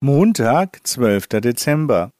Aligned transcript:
Montag, 0.00 0.78
12. 0.86 1.26
Dezember. 1.40 2.12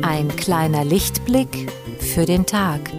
Ein 0.00 0.34
kleiner 0.36 0.86
Lichtblick 0.86 1.70
für 1.98 2.24
den 2.24 2.46
Tag. 2.46 2.90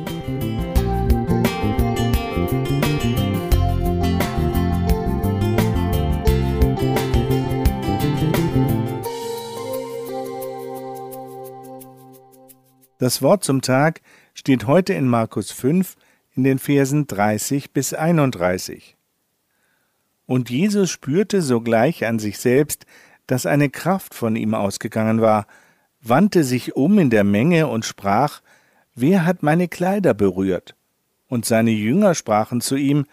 Das 13.01 13.23
Wort 13.23 13.43
zum 13.43 13.63
Tag 13.63 14.01
steht 14.35 14.67
heute 14.67 14.93
in 14.93 15.07
Markus 15.07 15.49
5 15.49 15.95
in 16.35 16.43
den 16.43 16.59
Versen 16.59 17.07
30 17.07 17.71
bis 17.71 17.95
31. 17.95 18.95
Und 20.27 20.51
Jesus 20.51 20.91
spürte 20.91 21.41
sogleich 21.41 22.05
an 22.05 22.19
sich 22.19 22.37
selbst, 22.37 22.85
dass 23.25 23.47
eine 23.47 23.71
Kraft 23.71 24.13
von 24.13 24.35
ihm 24.35 24.53
ausgegangen 24.53 25.19
war, 25.19 25.47
wandte 26.03 26.43
sich 26.43 26.75
um 26.75 26.99
in 26.99 27.09
der 27.09 27.23
Menge 27.23 27.65
und 27.65 27.85
sprach, 27.85 28.43
Wer 28.93 29.25
hat 29.25 29.41
meine 29.41 29.67
Kleider 29.67 30.13
berührt? 30.13 30.75
Und 31.27 31.45
seine 31.45 31.71
Jünger 31.71 32.13
sprachen 32.13 32.61
zu 32.61 32.75
ihm, 32.75 33.07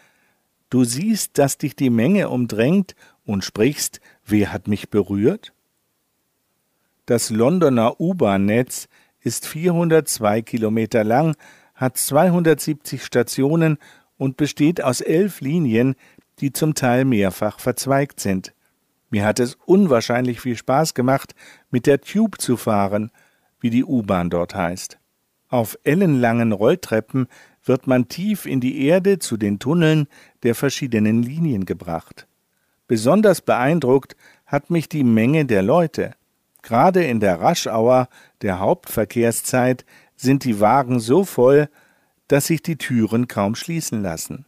Du 0.68 0.84
siehst, 0.84 1.38
dass 1.38 1.56
dich 1.56 1.77
die 1.77 1.88
Menge 1.88 2.28
umdrängt 2.28 2.94
und 3.24 3.42
sprichst, 3.42 4.02
Wer 4.27 4.52
hat 4.52 4.68
mich 4.68 4.91
berührt? 4.91 5.55
Das 7.06 7.30
Londoner 7.30 7.98
U-Bahn-Netz 7.98 8.86
ist 9.28 9.46
402 9.46 10.41
Kilometer 10.41 11.05
lang, 11.05 11.36
hat 11.74 11.98
270 11.98 13.05
Stationen 13.05 13.77
und 14.16 14.38
besteht 14.38 14.83
aus 14.83 15.02
elf 15.02 15.42
Linien, 15.42 15.97
die 16.39 16.50
zum 16.50 16.72
Teil 16.72 17.05
mehrfach 17.05 17.61
verzweigt 17.61 18.20
sind. 18.20 18.55
Mir 19.11 19.27
hat 19.27 19.39
es 19.39 19.58
unwahrscheinlich 19.67 20.41
viel 20.41 20.56
Spaß 20.56 20.94
gemacht, 20.94 21.34
mit 21.70 21.86
der 21.86 22.00
Tube 22.00 22.41
zu 22.41 22.56
fahren, 22.56 23.11
wie 23.61 23.69
die 23.69 23.84
U-Bahn 23.84 24.30
dort 24.30 24.55
heißt. 24.55 24.98
Auf 25.50 25.78
ellenlangen 25.84 26.52
Rolltreppen 26.52 27.27
wird 27.64 27.86
man 27.86 28.08
tief 28.08 28.47
in 28.47 28.61
die 28.61 28.86
Erde 28.86 29.19
zu 29.19 29.36
den 29.36 29.58
Tunneln 29.58 30.08
der 30.42 30.55
verschiedenen 30.55 31.22
Linien 31.22 31.67
gebracht. 31.67 32.27
Besonders 32.86 33.42
beeindruckt 33.42 34.17
hat 34.47 34.70
mich 34.70 34.89
die 34.89 35.05
Menge 35.05 35.45
der 35.45 35.62
Leute. 35.62 36.14
Gerade 36.69 37.02
in 37.02 37.19
der 37.19 37.41
Raschauer, 37.41 38.11
der 38.42 38.58
Hauptverkehrszeit, 38.58 39.86
sind 40.16 40.44
die 40.44 40.61
Wagen 40.61 41.00
so 41.00 41.24
voll, 41.24 41.70
dass 42.27 42.48
sich 42.48 42.61
die 42.61 42.77
Türen 42.77 43.27
kaum 43.27 43.55
schließen 43.55 44.02
lassen. 44.02 44.44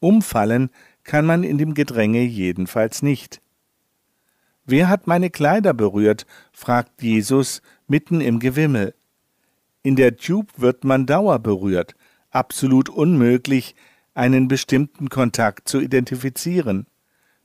Umfallen 0.00 0.70
kann 1.02 1.26
man 1.26 1.44
in 1.44 1.58
dem 1.58 1.74
Gedränge 1.74 2.22
jedenfalls 2.22 3.02
nicht. 3.02 3.42
Wer 4.64 4.88
hat 4.88 5.06
meine 5.06 5.28
Kleider 5.28 5.74
berührt? 5.74 6.24
fragt 6.50 7.02
Jesus 7.02 7.60
mitten 7.88 8.22
im 8.22 8.38
Gewimmel. 8.38 8.94
In 9.82 9.96
der 9.96 10.16
Tube 10.16 10.48
wird 10.56 10.82
man 10.82 11.04
Dauer 11.04 11.40
berührt, 11.40 11.94
absolut 12.30 12.88
unmöglich, 12.88 13.74
einen 14.14 14.48
bestimmten 14.48 15.10
Kontakt 15.10 15.68
zu 15.68 15.78
identifizieren. 15.78 16.86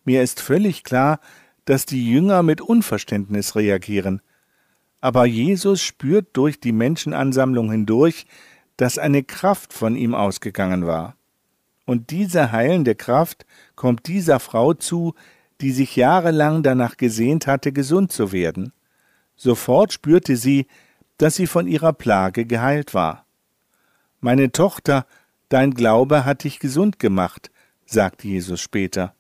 Mir 0.06 0.24
ist 0.24 0.40
völlig 0.40 0.86
klar, 0.86 1.20
dass 1.70 1.86
die 1.86 2.10
Jünger 2.10 2.42
mit 2.42 2.62
Unverständnis 2.62 3.56
reagieren. 3.56 4.24
Aber 5.02 5.28
Jesus 5.28 5.84
spürt 5.84 6.30
durch 6.36 6.60
die 6.60 6.72
Menschenansammlung 6.72 7.70
hindurch, 7.70 8.26
dass 8.76 8.98
eine 8.98 9.22
Kraft 9.22 9.72
von 9.72 9.96
ihm 9.96 10.16
ausgegangen 10.16 10.88
war. 10.88 11.16
Und 11.86 12.10
diese 12.10 12.52
heilende 12.52 12.96
Kraft 12.96 13.46
kommt 13.76 14.08
dieser 14.08 14.40
Frau 14.40 14.74
zu, 14.74 15.14
die 15.62 15.72
sich 15.72 15.96
jahrelang 15.96 16.64
danach 16.64 16.98
gesehnt 16.98 17.46
hatte, 17.46 17.72
gesund 17.72 18.12
zu 18.12 18.32
werden. 18.32 18.74
Sofort 19.36 19.94
spürte 19.94 20.38
sie, 20.38 20.66
dass 21.20 21.36
sie 21.36 21.46
von 21.46 21.68
ihrer 21.68 21.94
Plage 21.94 22.48
geheilt 22.48 22.96
war. 22.96 23.28
Meine 24.22 24.52
Tochter, 24.52 25.06
dein 25.50 25.76
Glaube 25.76 26.26
hat 26.26 26.46
dich 26.46 26.60
gesund 26.60 26.98
gemacht, 26.98 27.52
sagt 27.86 28.24
Jesus 28.24 28.60
später. 28.60 29.14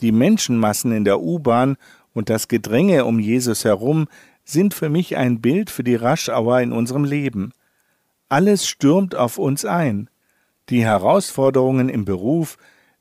Die 0.00 0.12
Menschenmassen 0.12 0.92
in 0.92 1.04
der 1.04 1.20
U-Bahn 1.20 1.76
und 2.12 2.30
das 2.30 2.48
Gedränge 2.48 3.04
um 3.04 3.18
Jesus 3.18 3.64
herum 3.64 4.08
sind 4.44 4.74
für 4.74 4.88
mich 4.88 5.16
ein 5.16 5.40
Bild 5.40 5.70
für 5.70 5.84
die 5.84 5.94
Raschauer 5.94 6.60
in 6.60 6.72
unserem 6.72 7.04
Leben. 7.04 7.52
Alles 8.28 8.66
stürmt 8.66 9.14
auf 9.14 9.38
uns 9.38 9.64
ein. 9.64 10.08
Die 10.68 10.84
Herausforderungen 10.84 11.88
im 11.88 12.04
Beruf, 12.04 12.56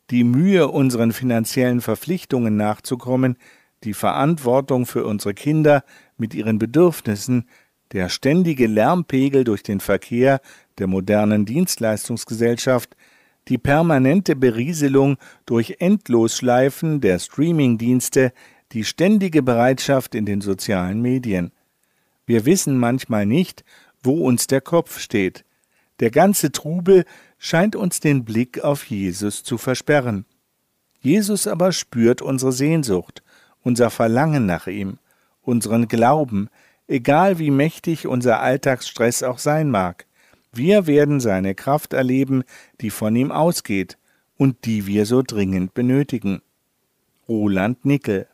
die 0.09 0.23
Mühe, 0.23 0.67
unseren 0.67 1.11
finanziellen 1.11 1.81
Verpflichtungen 1.81 2.57
nachzukommen, 2.57 3.37
die 3.83 3.93
Verantwortung 3.93 4.85
für 4.85 5.05
unsere 5.05 5.33
Kinder 5.33 5.83
mit 6.17 6.33
ihren 6.33 6.59
Bedürfnissen, 6.59 7.47
der 7.91 8.09
ständige 8.09 8.67
Lärmpegel 8.67 9.43
durch 9.43 9.63
den 9.63 9.79
Verkehr 9.79 10.41
der 10.77 10.87
modernen 10.87 11.45
Dienstleistungsgesellschaft, 11.45 12.95
die 13.49 13.57
permanente 13.57 14.35
Berieselung 14.35 15.17
durch 15.45 15.77
Endlosschleifen 15.79 17.01
der 17.01 17.19
Streamingdienste, 17.19 18.31
die 18.71 18.83
ständige 18.83 19.41
Bereitschaft 19.41 20.13
in 20.13 20.25
den 20.25 20.41
sozialen 20.41 21.01
Medien. 21.01 21.51
Wir 22.27 22.45
wissen 22.45 22.77
manchmal 22.77 23.25
nicht, 23.25 23.65
wo 24.03 24.25
uns 24.25 24.45
der 24.45 24.61
Kopf 24.61 24.99
steht. 24.99 25.43
Der 25.99 26.11
ganze 26.11 26.51
Trubel 26.51 27.05
scheint 27.39 27.75
uns 27.75 27.99
den 27.99 28.23
Blick 28.23 28.63
auf 28.63 28.85
Jesus 28.85 29.43
zu 29.43 29.57
versperren. 29.57 30.25
Jesus 31.01 31.47
aber 31.47 31.71
spürt 31.71 32.21
unsere 32.21 32.51
Sehnsucht, 32.51 33.23
unser 33.63 33.89
Verlangen 33.89 34.45
nach 34.45 34.67
ihm, 34.67 34.99
unseren 35.41 35.87
Glauben, 35.87 36.49
egal 36.87 37.39
wie 37.39 37.51
mächtig 37.51 38.05
unser 38.05 38.41
Alltagsstress 38.41 39.23
auch 39.23 39.39
sein 39.39 39.71
mag. 39.71 40.05
Wir 40.51 40.87
werden 40.87 41.19
seine 41.19 41.55
Kraft 41.55 41.93
erleben, 41.93 42.43
die 42.81 42.89
von 42.89 43.15
ihm 43.15 43.31
ausgeht 43.31 43.97
und 44.37 44.65
die 44.65 44.87
wir 44.87 45.05
so 45.05 45.21
dringend 45.21 45.73
benötigen. 45.73 46.41
Roland 47.27 47.85
Nickel 47.85 48.27